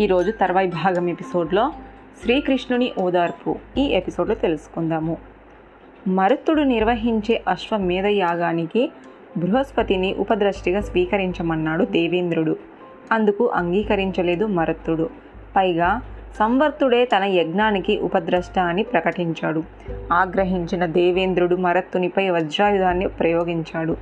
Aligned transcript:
ఈరోజు 0.00 0.30
తర్వాయి 0.30 0.68
భాగం 0.68 1.08
ఎపిసోడ్లో 1.08 1.72
శ్రీకృష్ణుని 2.22 2.92
ఓదార్పు 2.98 3.56
ఈ 3.78 3.82
ఎపిసోడ్లో 3.84 4.34
తెలుసుకుందాము. 4.34 5.16
మరుత్తుడు 6.08 6.62
నిర్వహించే 6.62 7.42
అశ్వమేధ 7.48 8.06
యాగానికి 8.06 8.92
బృహస్పతిని 9.36 10.14
ఉపద్రష్టిగా 10.14 10.80
స్వీకరించమన్నాడు 10.80 11.84
దేవేంద్రుడు. 11.84 12.56
అందుకు 13.12 13.46
అంగీకరించలేదు 13.46 14.44
మరుత్తుడు 14.44 15.10
పైగా 15.56 16.02
సంవర్తుడే 16.38 17.04
తన 17.04 17.24
యజ్ఞానికి 17.24 17.98
ఉపద్రష్ట 17.98 18.58
అని 18.58 18.82
ప్రకటించాడు. 18.82 19.62
ఆగ్రహించిన 20.12 20.86
దేవేంద్రుడు 20.86 21.56
మరత్తునిపై 21.56 22.30
వజ్రాయుధాన్ని 22.30 23.08
ప్రయోగించాడు. 23.08 23.96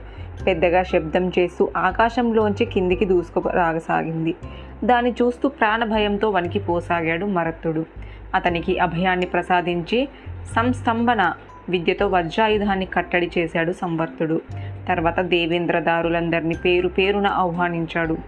పెద్దగా 0.47 0.83
శబ్దం 0.83 1.33
చేస్తూ 1.39 1.69
ఆకాశంలోంచి 1.77 2.65
కిందికి 2.67 3.05
దూసుకురాగసాగింది 3.05 4.35
దాన్ని 4.85 5.11
చూస్తూ 5.11 5.49
ప్రాణభయంతో 5.49 6.31
వణికిపోసాగాడు 6.31 7.27
మరత్తుడు. 7.27 7.87
అతనికి 8.35 8.79
అభయాన్ని 8.79 9.27
ప్రసాదించి 9.27 10.09
సంస్తంభన 10.57 11.33
విద్యతో 11.69 12.09
వజ్రాయుధాన్ని 12.09 12.87
కట్టడి 12.87 13.31
చేశాడు 13.39 13.73
సంవర్తుడు. 13.73 14.41
తర్వాత 14.89 15.21
దేవేంద్రదారులందరినీ 15.21 16.55
పేరు 16.65 16.89
పేరున 16.89 17.27
ఆహ్వానించాడు. 17.27 18.19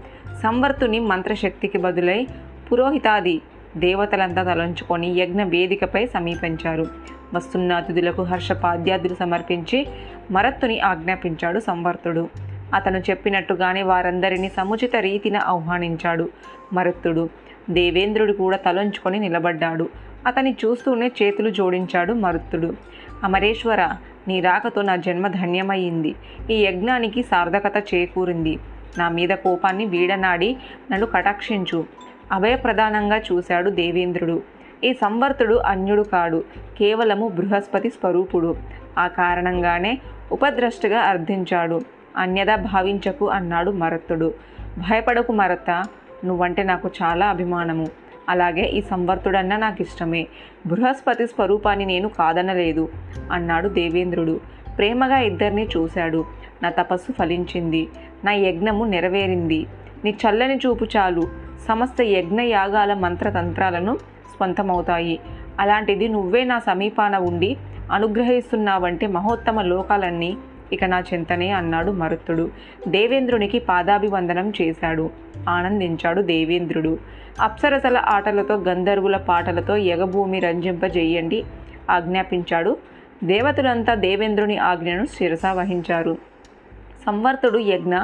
సంవర్తుని 0.42 0.98
మంత్రశక్తికి 0.98 1.78
బదులై 1.78 2.26
పురోహితాది 2.72 3.40
దేవతలంతా 3.76 4.42
తలంచుకొని 4.42 5.20
యజ్ఞ 5.20 5.42
వేదికపై 5.42 6.06
సమీపించారు. 6.06 6.86
వస్తున్న 7.34 7.72
అతిథులకు 7.72 8.22
హర్షపాద్యాదులు 8.22 9.14
సమర్పించి 9.14 9.86
మరత్తుని 10.30 10.80
ఆజ్ఞాపించాడు 10.80 11.60
సంవర్తుడు. 11.60 12.28
అతను 12.74 12.98
చెప్పినట్టుగానే 12.98 13.82
వారందరినీ 13.82 14.48
సముచిత 14.48 14.96
రీతిన 14.96 15.36
ఆహ్వానించాడు. 15.36 16.28
మరుత్తుడు. 16.72 17.28
దేవేంద్రుడు 17.70 18.32
కూడా 18.32 18.56
తలంచుకొని 18.56 19.18
నిలబడ్డాడు. 19.18 19.88
అతని 20.26 20.56
చూస్తూనే 20.64 21.12
చేతులు 21.22 21.50
జోడించాడు 21.50 22.12
మరుత్తుడు. 22.12 22.74
అమరేశ్వర 23.24 23.88
నీ 24.28 24.40
రాకతో 24.40 24.82
నా 24.82 24.96
జన్మ 24.96 25.28
ధన్యమయ్యింది. 25.28 26.14
ఈ 26.50 26.62
యజ్ఞానికి 26.64 27.22
సార్థకత 27.22 27.94
చేకూరింది. 27.94 28.58
నా 28.98 29.08
మీద 29.08 29.28
కోపాన్ని 29.28 29.86
వీడనాడి 29.86 30.56
నన్ను 30.92 31.06
కటాక్షించు. 31.06 31.84
అభయప్రధానంగా 32.32 33.18
చూశాడు 33.18 33.70
దేవేంద్రుడు. 33.70 34.42
ఈ 34.84 34.92
సంవర్తుడు 34.92 35.54
అన్యుడు 35.54 36.02
కాడు. 36.02 36.44
కేవలము 36.78 37.28
బృహస్పతి 37.28 37.90
స్వరూపుడు. 37.90 38.56
ఆ 38.98 39.06
కారణంగానే 39.06 39.98
ఉపద్రష్టగా 40.32 41.00
అర్థించాడు. 41.00 41.80
అన్యదా 42.20 42.56
భావించకు 42.56 43.28
అన్నాడు 43.28 43.70
మరత్తుడు. 43.70 44.34
భయపడకు 44.78 45.32
మరత 45.32 45.84
నువ్వంటే 46.24 46.62
నాకు 46.62 46.90
చాలా 47.02 47.26
అభిమానము. 47.26 47.86
అలాగే 48.28 48.62
ఈ 48.62 48.80
సంవర్తుడన్నా 48.80 49.56
నాకు 49.56 49.82
ఇష్టమే 49.82 50.26
బృహస్పతి 50.66 51.26
స్వరూపాన్ని 51.26 51.84
నేను 51.84 52.08
కాదనలేదు 52.08 52.88
అన్నాడు 53.32 53.68
దేవేంద్రుడు. 53.68 54.40
ప్రేమగా 54.78 55.18
ఇద్దరిని 55.18 55.68
చూశాడు. 55.76 56.24
నా 56.62 56.70
తపస్సు 56.70 57.12
ఫలించింది. 57.12 57.88
నా 58.24 58.32
యజ్ఞము 58.32 58.84
నెరవేరింది. 58.84 59.66
నీ 60.04 60.10
చల్లని 60.10 60.56
చూపు 60.56 60.84
చాలు. 60.84 61.22
సమస్త 61.68 62.02
యజ్ఞ 62.02 62.40
యాగాల 62.40 62.94
మంత్రతంత్రాలను 62.94 63.96
స్వంతమవుతాయి. 64.36 65.20
అలాంటిది 65.60 66.08
నువ్వే 66.08 66.44
నా 66.44 66.58
సమీపాన 66.58 67.16
ఉండి 67.16 67.56
అనుగ్రహిస్తున్నావంటే 67.92 69.06
మహోత్తమ 69.06 69.62
లోకాలన్నీ 69.62 70.36
ఇక 70.72 70.84
నా 70.84 71.00
చింతనే 71.00 71.50
అన్నాడు 71.50 71.90
మరుత్తుడు 71.90 72.50
దేవేంద్రునికి 72.88 73.58
పాదాభివందనం 73.58 74.52
చేశాడు. 74.62 75.10
ఆనందించాడు 75.48 76.22
దేవేంద్రుడు. 76.22 76.98
అప్సరసల 77.40 77.98
ఆటలతో 77.98 78.54
గంధర్వుల 78.54 79.16
పాటలతో 79.16 79.76
యగభూమి 79.76 80.38
రంజింపజేయండి 80.38 81.44
ఆజ్ఞాపించాడు. 81.90 82.76
దేవతలంతా 83.24 83.94
దేవేంద్రుని 83.94 84.56
ఆజ్ఞను 84.56 85.04
శిరస 85.04 85.46
వహించారు. 85.46 86.16
సంవర్తుడు 87.06 87.58
యజ్ఞ 87.58 87.96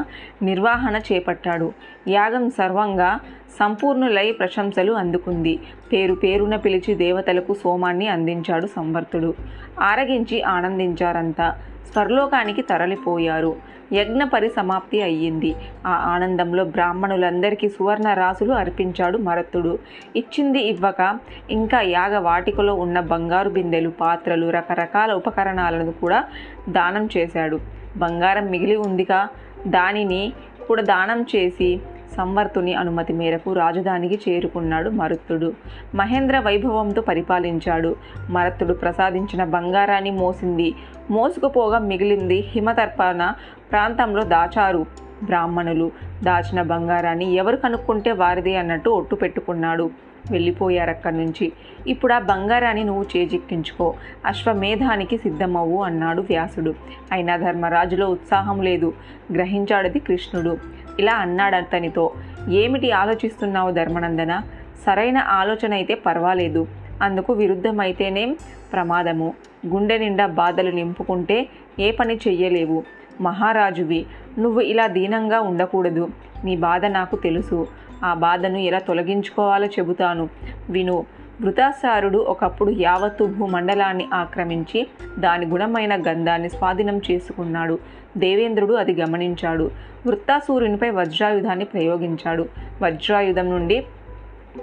నిర్వహణ 0.42 0.96
చేపట్టాడు. 0.96 1.72
యాగం 2.08 2.50
సర్వంగా 2.50 3.20
సంపూర్ణులై 3.58 4.32
ప్రశంసలు 4.32 4.92
అందుకుంది. 4.92 5.58
పేరు 5.92 6.14
పేరున 6.14 6.56
పిలిచి 6.56 6.94
దేవతలకు 6.94 7.54
సోమాన్ని 7.54 8.08
అందించాడు 8.08 8.66
సంవర్తుడు. 8.66 9.34
ఆరగించి 9.80 10.42
ఆనందించారంతా. 10.42 11.58
స్వర్లోకానికి 11.92 12.62
తరలిపోయారు. 12.62 13.56
యజ్ఞ 13.92 14.24
పరిసమాప్తి 14.24 15.02
అయ్యింది. 15.02 15.54
ఆ 15.86 15.90
ఆనందంలో 15.90 16.64
బ్రాహ్మణులందరికీ 16.64 17.68
సువర్ణ 17.68 18.12
రాసులు 18.12 18.52
అర్పించాడు 18.52 19.18
మరత్తుడు 19.18 19.78
ఇచ్చింది 20.16 20.60
ఇవ్వక 20.62 21.18
ఇంకా 21.50 21.80
యాగ 21.80 22.18
వాటికలో 22.18 22.74
ఉన్న 22.74 23.00
బంగారు 23.00 23.50
బిందెలు 23.50 23.88
పాత్రలు 23.88 24.50
రకరకాల 24.50 25.12
ఉపకరణాలను 25.12 25.92
కూడా 25.92 26.24
దానం 26.68 27.08
చేశాడు. 27.16 27.60
బంగారం 27.96 28.46
మిగిలి 28.46 28.76
ఉందిగా? 28.76 29.28
దానిని 29.66 30.32
కూడా 30.68 30.82
దానం 30.82 31.26
చేసి 31.36 31.80
సంవర్తుని 32.16 32.74
అనుమతి 32.74 33.12
మేరకు 33.12 33.52
రాజధానికి 33.52 34.30
చేరుకున్నాడు 34.30 34.90
మరుత్తుడు. 34.90 35.52
మహేంద్ర 35.94 36.38
వైభవంతో 36.38 37.02
పరిపాలించాడు. 37.02 37.96
మరత్తుడు 38.30 38.72
ప్రసాదించిన 38.72 39.44
బంగారాన్ని 39.44 40.10
మోసింది. 40.10 40.74
మోసుకుపోగా 41.10 41.78
మిగిలింది 41.78 42.40
హిమతర్పణ 42.40 43.32
ప్రాంతంలో 43.70 44.22
దాచారు 44.22 44.86
బ్రాహ్మణులు. 45.24 45.92
దాచిన 46.22 46.62
బంగారాన్ని 46.62 47.34
ఎవరు 47.34 47.56
కనుక్కుంటే 47.56 48.12
వారిదే 48.12 48.56
అన్నట్టు 48.56 48.90
ఒట్టు 48.90 49.14
పెట్టుకున్నాడు. 49.14 49.90
వెళ్ళిపోయారు 50.30 50.90
అక్కడి 50.90 51.16
నుంచి 51.16 51.52
ఇప్పుడు 51.86 52.12
ఆ 52.12 52.18
బంగారాన్ని 52.18 52.84
నువ్వు 52.84 53.04
చేజిక్కించుకో. 53.16 53.94
అశ్వమేధానికి 54.26 55.18
సిద్ధమవ్వు 55.18 55.82
అన్నాడు 55.82 56.20
వ్యాసుడు. 56.22 56.74
అయినా 57.12 57.36
ధర్మరాజులో 57.36 58.08
ఉత్సాహం 58.08 58.62
లేదు. 58.62 58.92
గ్రహించాడది 59.32 59.98
కృష్ణుడు. 59.98 60.58
ఇలా 60.98 61.12
అన్నాడు 61.12 61.56
అతనితో. 61.56 62.12
ఏమిటి 62.48 62.90
ఆలోచిస్తున్నావు 62.90 63.70
ధర్మనందన? 63.70 64.42
సరైన 64.86 65.18
ఆలోచన 65.18 65.74
అయితే 65.74 65.94
పర్వాలేదు. 65.94 66.66
అందుకు 67.02 67.32
విరుద్ధమైతేనేం 67.32 68.36
ప్రమాదము. 68.72 69.34
గుండె 69.66 69.98
నిండా 69.98 70.26
బాధలు 70.26 70.70
నింపుకుంటే 70.70 71.48
ఏ 71.78 71.90
పని 71.90 72.14
చెయ్యలేవు. 72.14 72.84
మహారాజువి 73.20 74.06
నువ్వు 74.38 74.60
ఇలా 74.60 74.86
దీనంగా 74.86 75.40
ఉండకూడదు. 75.40 76.08
నీ 76.44 76.56
బాధ 76.56 76.84
నాకు 76.84 77.16
తెలుసు. 77.16 77.66
ఆ 78.04 78.14
బాధను 78.14 78.58
ఎలా 78.58 78.78
తొలగించుకోవాలో 78.78 79.66
చెబుతాను. 79.66 80.28
విను 80.70 81.06
వృతాసారుడు 81.42 82.18
ఒకప్పుడు 82.18 82.70
యావత్తు 82.70 83.24
భూమండలాన్ని 83.24 84.08
ఆక్రమించి 84.14 84.86
దాని 85.18 85.46
గుణమైన 85.46 85.96
గంధాన్ని 85.96 86.48
స్వాధీనం 86.48 87.00
చేసుకున్నాడు. 87.10 87.78
దేవేంద్రుడు 88.16 88.74
అది 88.74 88.94
గమనించాడు. 88.94 89.70
వృత్తాసూరునిపై 90.06 90.90
వజ్రాయుధాన్ని 90.90 91.64
ప్రయోగించాడు. 91.64 92.48
వజ్రాయుధం 92.82 93.50
నుండి 93.50 93.84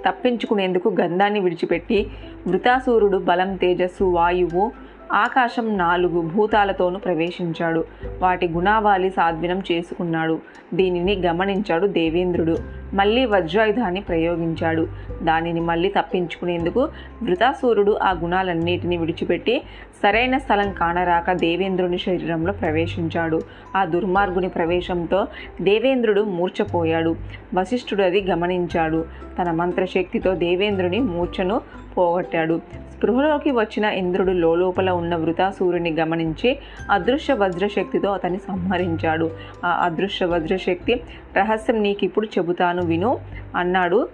తప్పించుకునేందుకు 0.08 0.94
గంధాన్ని 1.00 1.40
విడిచిపెట్టి 1.40 2.10
వృతాసూరుడు 2.46 3.18
బలం 3.18 3.56
తేజస్సు 3.56 4.04
వాయువు 4.04 4.72
ఆకాశం 5.12 5.78
నాలుగు 5.78 6.20
భూతాలతోనూ 6.20 6.98
ప్రవేశించాడు. 6.98 7.84
వాటి 8.18 8.48
గుణావాలి 8.48 9.10
సాధ్వినం 9.10 9.62
చేసుకున్నాడు. 9.72 10.40
దీనిని 10.74 11.22
గమనించాడు 11.26 11.86
దేవేంద్రుడు. 11.86 12.83
మళ్ళీ 12.94 13.24
వజ్రాయుధాన్ని 13.24 14.00
ప్రయోగించాడు. 14.00 14.88
దానిని 15.22 15.60
మళ్ళీ 15.60 15.88
తప్పించుకునేందుకు 15.88 16.88
వృతాసూరుడు 17.22 17.98
ఆ 18.02 18.10
గుణాలన్నిటిని 18.10 18.96
విడిచిపెట్టి 18.96 19.62
సరైన 20.04 20.38
స్థలం 20.38 20.72
కానరాక 20.72 21.32
దేవేంద్రుని 21.32 21.98
శరీరంలో 21.98 22.52
ప్రవేశించాడు. 22.52 23.40
ఆ 23.76 23.84
దుర్మార్గుని 23.84 24.48
ప్రవేశంతో 24.48 25.26
దేవేంద్రుడు 25.60 26.22
మూర్చపోయాడు 26.22 27.16
వశిష్ఠుడు 27.54 28.02
అది 28.02 28.22
గమనించాడు. 28.22 29.04
తన 29.38 29.50
మంత్రశక్తితో 29.50 30.34
దేవేంద్రుని 30.34 31.00
మూర్ఛను 31.00 31.60
పోగొట్టాడు. 31.96 32.60
స్పృహలోకి 32.92 33.50
వచ్చిన 33.50 33.84
ఇంద్రుడు 33.84 34.30
లోపల 34.30 34.90
ఉన్న 34.90 35.16
వృతాసూరుని 35.16 35.92
గమనించి 35.92 36.58
అదృశ్య 36.90 37.34
వజ్రశక్తితో 37.34 38.10
అతన్ని 38.12 38.38
సంహరించాడు. 38.38 39.30
ఆ 39.64 39.70
అదృశ్య 39.70 40.26
వజ్రశక్తి 40.26 41.00
రహస్యం 41.36 41.82
నీకిప్పుడు 41.82 42.26
చెబుతాను 42.26 42.84
విను 42.84 43.20
అన్నాడు 43.56 44.08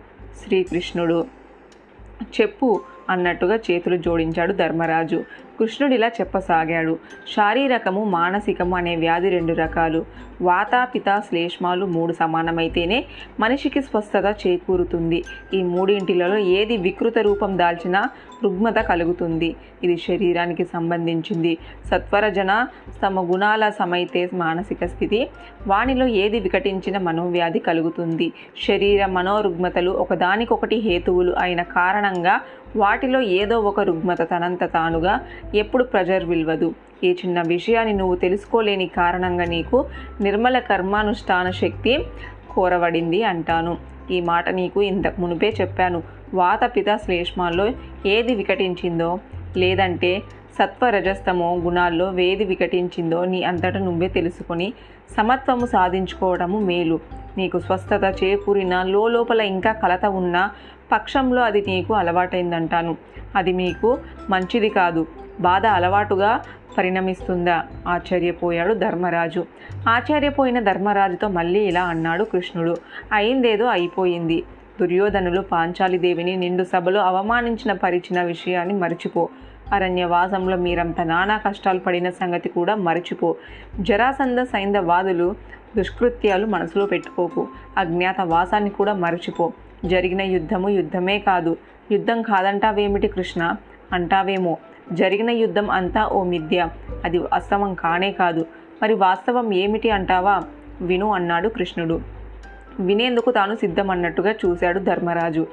శ్రీకృష్ణుడు. 0.45 1.25
చెప్పు 2.41 2.81
అన్నట్టుగా 3.11 3.57
చేతులు 3.71 3.97
జోడించాడు 3.97 4.53
ధర్మరాజు. 4.53 5.25
కృష్ణుడిలా 5.61 6.09
చెప్పసాగాడు. 6.09 6.99
శారీరకము 7.37 8.05
మానసికము 8.05 8.77
అనే 8.77 8.97
వ్యాధి 8.97 9.29
రెండు 9.29 9.53
రకాలు. 9.53 10.05
వాతాపిత 10.43 11.23
శ్లేష్మాలు 11.29 11.87
మూడు 11.87 12.13
సమానమైతేనే 12.13 13.05
మనిషికి 13.41 13.83
స్వస్థత 13.83 14.37
చేకూరుతుంది. 14.47 15.25
ఈ 15.55 15.63
మూడింటిలలో 15.63 16.39
ఏది 16.39 16.77
వికృత 16.77 17.19
రూపం 17.19 17.59
దాల్చినా 17.59 18.09
రుగ్మత 18.45 18.75
కలుగుతుంది. 18.75 19.57
ఇది 19.83 19.97
శరీరానికి 19.97 20.65
సంబంధించింది. 20.65 21.59
సత్వరజన 21.87 22.67
తమ 23.07 23.33
గుణాల 23.33 23.69
సమైతే 23.69 24.31
మానసిక 24.35 24.85
స్థితి. 24.85 25.29
వానిలో 25.67 26.07
ఏది 26.07 26.41
వికటించిన 26.41 26.99
మనోవ్యాధి 26.99 27.59
కలుగుతుంది. 27.59 28.33
శరీర 28.69 29.07
మనోరుగ్మతలు 29.07 29.91
ఒకదానికొకటి 29.91 30.77
హేతువులు 30.77 31.35
అయిన 31.41 31.63
కారణంగా 31.63 32.41
వాటిలో 32.77 33.21
ఏదో 33.21 33.61
ఒక 33.61 33.81
రుగ్మత 33.81 34.23
తనంత 34.23 34.65
తానుగా 34.65 35.21
ఎప్పుడు 35.55 35.85
ప్రెజర్ 35.85 36.25
విల్వదు. 36.25 36.75
ఈ 37.05 37.11
చిన్న 37.13 37.43
విషయాన్ని 37.43 37.95
నువ్వు 37.95 38.17
తెలుసుకోలేని 38.17 38.87
కారణంగా 38.87 39.45
నీకు 39.45 39.87
నిర్మల 40.21 40.59
కర్మానుష్ఠాన 40.59 41.51
శక్తి 41.51 42.05
కోరబడింది 42.51 43.23
అంటాను. 43.23 43.77
ఈ 44.11 44.21
మాట 44.21 44.49
నీకు 44.49 44.83
ఇంతకు 44.83 45.21
మునిపే 45.21 45.55
చెప్పాను. 45.61 46.03
వాత 46.35 46.77
పిత 46.77 46.85
శ్లేష్మాల్లో 47.05 47.69
ఏది 48.07 48.35
వికటించిందో? 48.35 49.19
లేదంటే 49.57 50.23
సత్వరజస్తమో 50.59 51.57
గుణాల్లో 51.57 52.11
వేది 52.11 52.45
వికటించిందో 52.45 53.25
నీ 53.25 53.43
అంతట 53.43 53.77
నువ్వే 53.77 54.09
తెలుసుకొని 54.09 54.73
సమత్వము 55.17 55.67
సాధించుకోవడము 55.67 56.59
మేలు. 56.59 57.01
నీకు 57.39 57.59
స్వస్థత 57.59 58.15
చేకూరిన 58.25 58.83
లోపల 58.83 59.41
ఇంకా 59.41 59.73
కలత 59.73 60.07
ఉన్న 60.07 60.51
పక్షంలో 60.93 61.43
అది 61.43 61.65
నీకు 61.67 61.95
అలవాటైందంటాను. 61.95 62.97
అది 63.37 63.53
మీకు 63.53 63.99
మంచిది 64.31 64.69
కాదు. 64.69 65.07
బాధ 65.41 65.67
అలవాటుగా 65.67 66.41
పరిణమిస్తుందా? 66.79 67.65
ఆశ్చర్యపోయాడు 67.89 68.75
ధర్మరాజు. 68.75 69.45
ఆశ్చర్యపోయిన 69.89 70.61
ధర్మరాజుతో 70.61 71.29
మళ్ళీ 71.29 71.61
ఇలా 71.61 71.83
అన్నాడు 71.83 72.25
కృష్ణుడు. 72.25 72.77
అయిందేదో 73.13 73.65
అయిపోయింది. 73.65 74.43
దుర్యోధనులు 74.81 75.41
పాంచాలిదేవిని 75.41 76.37
నిండు 76.37 76.65
సభలో 76.65 77.01
అవమానించిన 77.01 77.73
పరిచిన 77.73 78.23
విషయాన్ని 78.23 78.75
మరిచిపో. 78.75 79.29
అరణ్యవాసంలో 79.73 80.57
మీరంత 80.57 81.01
నానా 81.01 81.39
కష్టాలు 81.39 81.79
పడిన 81.79 82.11
సంగతి 82.11 82.49
కూడా 82.49 82.75
మరిచిపో. 82.75 83.37
జరాసంధ 83.81 84.41
సైంధవాదులు 84.41 85.35
దుష్కృత్యాలు 85.77 86.47
మనసులో 86.47 86.87
పెట్టుకోకు. 86.87 87.49
అజ్ఞాత 87.79 88.21
వాసాన్ని 88.21 88.71
కూడా 88.71 88.93
మరచిపో. 88.93 89.53
జరిగిన 89.85 90.23
యుద్ధము 90.23 90.69
యుద్ధమే 90.69 91.19
కాదు. 91.19 91.57
యుద్ధం 91.93 92.23
కాదంటావేమిటి 92.23 93.09
కృష్ణ? 93.09 93.55
అంటావేమో. 93.93 94.57
జరిగిన 94.93 95.31
యుద్ధం 95.31 95.71
అంతా 95.71 96.07
ఓ 96.07 96.23
మిథ్య. 96.23 96.69
అది 97.05 97.19
వాస్తవం 97.19 97.75
కానే 97.75 98.13
కాదు. 98.13 98.47
మరి 98.83 98.95
వాస్తవం 98.95 99.55
ఏమిటి 99.55 99.91
అంటావా? 99.91 100.43
విను 100.81 101.13
అన్నాడు 101.13 101.49
కృష్ణుడు. 101.49 102.01
వినేందుకు 102.81 103.31
తాను 103.31 103.55
సిద్ధమన్నట్టుగా 103.55 104.33
చూశాడు 104.33 104.79
ధర్మరాజు. 104.79 105.47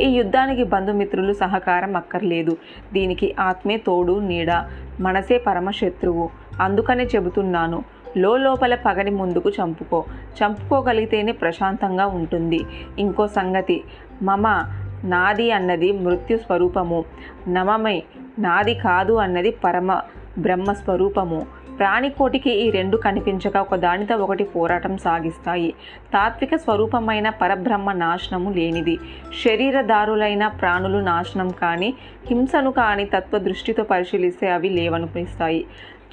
ఈ 0.00 0.08
యుద్ధానికి 0.08 0.64
బంధుమిత్రులు 0.64 1.32
సహకారం 1.32 1.96
అక్కర్లేదు. 1.96 2.56
దీనికి 2.92 3.34
ఆత్మే 3.40 3.76
తోడు 3.76 4.18
నీడ. 4.18 4.52
మనసే 5.00 5.38
పరమశత్రువు 5.38 6.30
అందుకనే 6.60 7.04
చెబుతున్నాను. 7.04 7.84
లోపల 8.18 8.74
పగని 8.74 9.10
ముందుకు 9.10 9.50
చంపుకో. 9.50 10.04
చంపుకోగలిగితేనే 10.10 11.32
ప్రశాంతంగా 11.32 12.06
ఉంటుంది. 12.06 12.60
ఇంకో 12.98 13.26
సంగతి 13.26 13.84
మమ 14.22 14.64
నాది 15.04 15.50
అన్నది 15.50 15.92
మృత్యు 15.92 16.36
స్వరూపము. 16.36 17.04
నమమై 17.48 18.02
నాది 18.38 18.74
కాదు 18.74 19.12
అన్నది 19.12 19.50
పరమ 19.50 20.00
బ్రహ్మ 20.38 20.72
స్వరూపము. 20.72 21.46
ప్రాణికోటికి 21.78 22.50
ఈ 22.50 22.70
రెండు 22.70 22.96
కనిపించక 22.96 23.56
ఒక 23.56 23.74
దానితో 23.74 24.16
ఒకటి 24.16 24.44
పోరాటం 24.44 24.98
సాగిస్తాయి. 24.98 25.74
తాత్విక 26.12 26.56
స్వరూపమైన 26.56 27.30
పరబ్రహ్మ 27.30 27.92
నాశనము 27.92 28.50
లేనిది. 28.50 28.98
శరీరదారులైన 29.44 30.46
ప్రాణులు 30.46 30.98
నాశనం 30.98 31.48
కానీ 31.48 31.94
హింసను 32.30 32.70
కానీ 32.70 33.04
తత్వ 33.04 33.38
దృష్టితో 33.38 33.82
పరిశీలిస్తే 33.82 34.50
అవి 34.50 34.68
లేవనిపిస్తాయి 34.68 35.64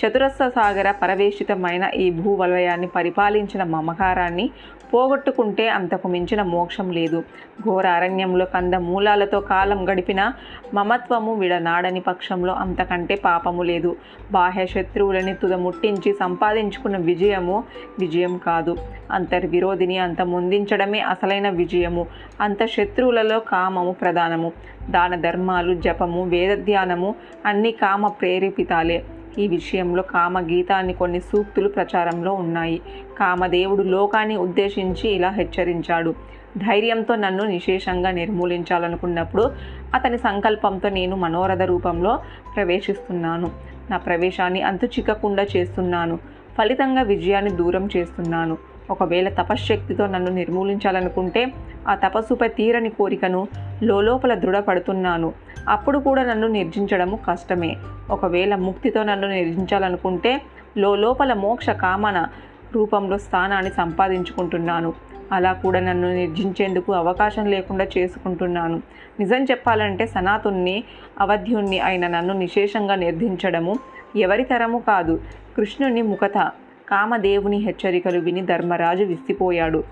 చతురస్ర 0.06 0.50
సాగర 0.50 0.92
పరవేషితమైన 0.92 1.90
ఈ 1.96 2.10
భూవలయాన్ని 2.10 2.88
పరిపాలించిన 2.88 3.64
మమకారాన్ని 3.64 4.50
పోగొట్టుకుంటే 4.94 5.70
అంతకు 5.70 6.08
మించిన 6.08 6.42
మోక్షం 6.42 6.92
లేదు. 6.92 7.24
ఘోర 7.66 7.88
అరణ్యంలో 7.88 8.46
కంద 8.46 8.74
మూలాలతో 8.74 9.40
కాలం 9.40 9.92
గడిపిన 9.92 10.32
మమత్వము 10.74 11.34
విడనాడని 11.34 12.00
పక్షంలో 12.00 12.54
అంతకంటే 12.54 13.16
పాపము 13.16 13.64
లేదు. 13.64 13.96
బాహ్య 14.32 14.66
శత్రువులని 14.66 15.34
తుదముట్టించి 15.34 16.14
సంపాదించుకున్న 16.14 16.98
విజయము 16.98 17.64
విజయం 18.00 18.38
కాదు. 18.38 18.78
అంతర్విరోధిని 19.12 19.98
అంత 19.98 20.22
ముందించడమే 20.22 21.00
అసలైన 21.00 21.50
విజయము. 21.50 22.08
అంత 22.42 22.66
శత్రువులలో 22.66 23.40
కామము 23.40 23.92
ప్రధానము. 23.92 24.52
దాన 24.90 25.16
ధర్మాలు 25.16 25.74
జపము 25.74 26.24
వేదధ్యానము 26.24 27.16
అన్ని 27.46 27.72
కామ 27.72 28.08
ప్రేరేపితాలే. 28.08 29.04
ఈ 29.38 29.48
విషయంలో 29.48 30.04
కామగీతాన్ని 30.04 30.94
కొన్ని 30.94 31.20
సూక్తులు 31.20 31.70
ప్రచారంలో 31.70 32.34
ఉన్నాయి. 32.34 32.82
కామదేవుడు 33.20 33.84
లోకాన్ని 33.84 34.38
ఉద్దేశించి 34.38 35.10
ఇలా 35.10 35.30
హెచ్చరించాడు. 35.30 36.16
ధైర్యంతో 36.58 37.16
నన్ను 37.16 37.44
నిశేషంగా 37.44 38.12
నిర్మూలించాలనుకున్నప్పుడు 38.12 39.52
అతని 39.94 40.18
సంకల్పంతో 40.18 40.90
నేను 40.90 41.16
మనోరథ 41.16 41.62
రూపంలో 41.62 42.20
ప్రవేశిస్తున్నాను. 42.56 43.52
నా 43.90 43.98
ప్రవేశాన్ని 43.98 44.62
అంతు 44.62 44.86
చిక్కకుండా 44.86 45.46
చేస్తున్నాను. 45.56 46.20
ఫలితంగా 46.58 47.02
విజయాన్ని 47.02 47.52
దూరం 47.52 47.90
చేస్తున్నాను. 47.98 48.58
ఒకవేళ 48.90 49.30
తపశ్శక్తితో 49.30 50.08
నన్ను 50.08 50.32
నిర్మూలించాలనుకుంటే 50.32 51.54
ఆ 51.88 51.96
తపస్సుపై 51.96 52.48
తీరని 52.48 52.90
కోరికను 52.90 53.48
లోపల 53.84 54.34
దృఢపడుతున్నాను. 54.34 55.34
అప్పుడు 55.70 56.00
కూడా 56.00 56.24
నన్ను 56.24 56.48
నిర్జించడము 56.48 57.20
కష్టమే. 57.30 57.76
ఒకవేళ 58.10 58.56
ముక్తితో 58.56 59.04
నన్ను 59.04 59.28
నిర్జించాలనుకుంటే 59.28 60.42
లోపల 60.78 61.34
మోక్ష 61.34 61.70
కామన 61.70 62.28
రూపంలో 62.76 63.18
స్థానాన్ని 63.18 63.72
సంపాదించుకుంటున్నాను. 63.72 64.94
అలా 65.32 65.54
కూడా 65.54 65.80
నన్ను 65.80 66.14
నిర్జించేందుకు 66.14 66.94
అవకాశం 66.94 67.46
లేకుండా 67.46 67.88
చేసుకుంటున్నాను. 67.98 68.82
నిజం 69.20 69.44
చెప్పాలంటే 69.44 70.08
సనాతుణ్ణి 70.08 70.84
అవధ్యుణ్ణి 71.20 71.80
అయిన 71.80 72.08
నన్ను 72.08 72.34
నిశేషంగా 72.34 72.96
నిర్ధించడము 72.96 73.80
ఎవరి 74.16 74.44
తరము 74.44 74.84
కాదు. 74.88 75.22
కృష్ణుని 75.58 76.02
ముఖత 76.02 76.52
కామదేవుని 76.90 77.58
హెచ్చరికలు 77.58 78.20
విని 78.20 78.42
ధర్మరాజు 78.42 79.04
విసిపోయాడు. 79.04 79.84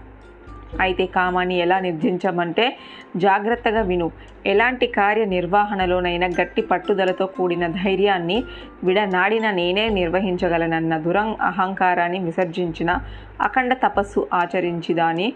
అయితే 0.80 1.06
కామాన్ని 1.06 1.56
ఎలా 1.58 1.80
నిర్జించమంటే 1.80 2.66
జాగ్రత్తగా 3.16 3.82
విను. 3.82 4.12
ఎలాంటి 4.46 4.88
కార్య 4.88 5.26
నిర్వహణలోనైనా 5.26 6.28
గట్టి 6.42 6.62
పట్టుదలతో 6.62 7.26
కూడిన 7.26 7.68
ధైర్యాన్ని 7.68 8.44
విడనాడిన 8.84 9.52
నేనే 9.52 9.90
నిర్వహించగలనన్న 9.90 10.98
దురం 10.98 11.36
అహంకారాన్ని 11.42 12.20
విసర్జించిన 12.20 12.92
అఖండ 13.42 13.74
తపస్సు 13.74 14.28
ఆచరించి 14.34 14.94
దాని 14.94 15.34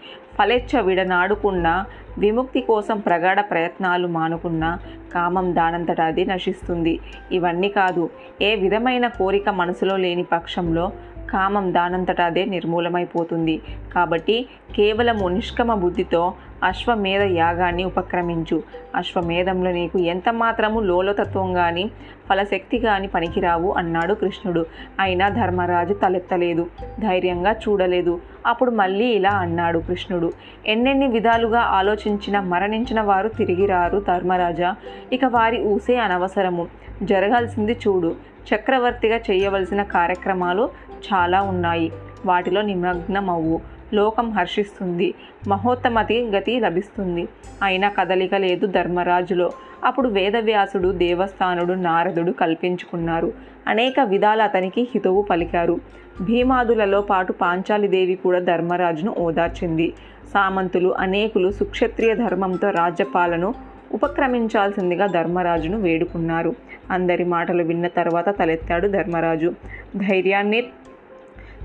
విడనాడుకున్న 0.80 1.84
విముక్తి 2.18 2.60
కోసం 2.60 2.98
ప్రగాఢ 2.98 3.40
ప్రయత్నాలు 3.40 4.06
మానుకున్న 4.06 4.78
కామం 5.14 5.54
దానంతట 5.54 6.00
అది 6.00 6.24
నశిస్తుంది. 6.24 6.98
ఇవన్నీ 7.32 7.68
కాదు 7.68 8.10
ఏ 8.42 8.54
విధమైన 8.54 9.06
కోరిక 9.08 9.48
మనసులో 9.48 9.96
లేని 9.96 10.22
పక్షంలో 10.22 10.92
కామం 11.30 11.74
దానంతట 11.74 12.20
అదే 12.20 12.44
నిర్మూలమైపోతుంది. 12.44 13.62
కాబట్టి 13.94 14.46
కేవలము 14.76 15.28
నిష్కమ 15.28 15.74
బుద్ధితో 15.74 16.34
అశ్వమేధ 16.64 17.22
యాగాన్ని 17.22 17.84
ఉపక్రమించు. 17.84 18.62
అశ్వమేధంలో 18.94 19.70
నీకు 19.70 19.98
ఎంత 19.98 20.28
మాత్రము 20.30 20.80
లోలతత్వం 20.80 21.54
కానీ 21.54 21.90
ఫలశక్తి 22.30 22.78
కానీ 22.78 23.06
పనికిరావు 23.06 23.72
అన్నాడు 23.72 24.14
కృష్ణుడు. 24.14 24.66
అయినా 25.00 25.28
ధర్మరాజు 25.28 25.94
తలెత్తలేదు. 25.94 26.66
ధైర్యంగా 27.00 27.52
చూడలేదు. 27.52 28.20
అప్పుడు 28.46 28.70
మళ్ళీ 28.70 29.04
ఇలా 29.04 29.30
అన్నాడు 29.30 29.78
కృష్ణుడు. 29.78 30.32
ఎన్నెన్ని 30.66 31.08
విధాలుగా 31.08 31.60
ఆలోచించిన 31.60 32.40
మరణించిన 32.40 33.00
వారు 33.00 33.28
తిరిగి 33.28 33.66
రారు 33.66 34.04
ధర్మరాజా. 34.08 34.74
ఇక 35.12 35.24
వారి 35.24 35.62
ఊసే 35.62 35.96
అనవసరము. 35.96 36.68
జరగాల్సింది 37.02 37.72
చూడు. 37.72 38.16
చక్రవర్తిగా 38.54 39.16
చేయవలసిన 39.16 39.82
కార్యక్రమాలు 39.82 40.70
చాలా 41.14 41.42
ఉన్నాయి. 41.42 41.92
వాటిలో 42.26 42.62
నిమగ్నమవు 42.62 43.60
లోకం 43.94 44.30
హర్షిస్తుంది. 44.30 45.14
మహోత్తమతి 45.48 46.22
గతి 46.24 46.60
లభిస్తుంది. 46.60 47.28
అయినా 47.62 47.88
కదలిక 47.88 48.34
లేదు 48.34 48.66
ధర్మరాజులో. 48.66 49.52
అప్పుడు 49.84 50.08
వేదవ్యాసుడు 50.08 50.88
దేవస్థానుడు 50.88 51.72
నారదుడు 51.72 52.32
కల్పించుకున్నారు. 52.32 53.32
అనేక 53.68 54.00
విధాల 54.00 54.42
అతనికి 54.42 54.82
హితవు 54.82 55.22
పలికారు. 55.22 55.80
భీమాదులలో 56.20 57.00
పాటు 57.00 57.32
పాంచాలిదేవి 57.32 58.14
కూడా 58.14 58.38
ధర్మరాజును 58.38 59.14
ఓదార్చింది. 59.18 59.92
సామంతులు 60.34 60.94
అనేకులు 60.98 61.50
సుక్షత్రియ 61.50 62.14
ధర్మంతో 62.14 62.70
రాజ్యపాలను 62.70 63.54
ఉపక్రమించాల్సిందిగా 63.92 65.06
ధర్మరాజును 65.06 65.80
వేడుకున్నారు. 65.80 66.54
అందరి 66.90 67.24
మాటలు 67.24 67.62
విన్న 67.62 67.86
తర్వాత 67.86 68.38
తలెత్తాడు 68.38 68.88
ధర్మరాజు. 68.88 69.54
ధైర్యాన్ని 69.96 70.66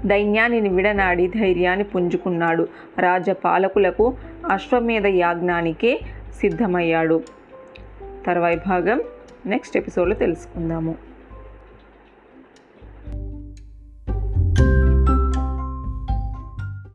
దైన్యాన్ని 0.06 0.70
విడనాడి 0.70 1.27
ధైర్యాన్ని 1.27 1.84
పుంజుకున్నాడు. 1.84 2.68
రాజపాలకులకు 3.00 4.13
అశ్వమేధ 4.51 5.06
యాజ్ఞానికే 5.06 6.00
సిద్ధమయ్యాడు. 6.42 7.24
తర్వాయి 8.27 8.60
భాగం 8.68 9.01
నెక్స్ట్ 9.46 9.77
ఎపిసోడ్లో 9.77 10.16
తెలుసుకుందాము. 10.16 11.07